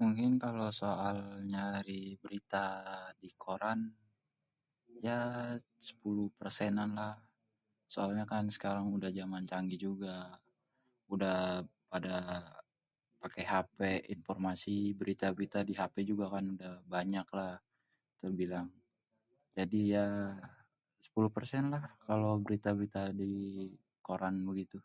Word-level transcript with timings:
Mungkin 0.00 0.32
kalo 0.44 0.64
soal 0.82 1.16
nyari 1.52 2.02
berita 2.22 2.64
di 3.20 3.28
koran 3.44 3.80
ya 5.06 5.18
sépuluh 5.86 6.28
persenan 6.38 6.90
lah. 7.00 7.16
Soalnya 7.94 8.24
kan 8.32 8.44
sekarang 8.56 8.86
udah 8.96 9.10
jamannya 9.18 9.50
canggih 9.52 9.80
juga, 9.86 10.16
udah 11.14 11.36
pada 11.92 12.16
paké 13.20 13.42
hapé 13.52 13.92
informasi 14.14 14.76
berita-berita 15.00 15.58
di 15.68 15.74
hapé 15.80 16.00
juga 16.10 16.26
kan 16.34 16.44
udah 16.54 16.72
banyak 16.94 17.26
lah 17.38 17.54
kita 18.12 18.24
dibilang. 18.32 18.68
Jadi 19.56 19.78
ya 19.96 20.06
sepuluh 21.04 21.30
persen 21.36 21.64
lah 21.74 21.84
kalo 22.06 22.28
berita-berita 22.44 23.02
di 23.20 23.32
koran 24.06 24.36
begitu. 24.48 24.76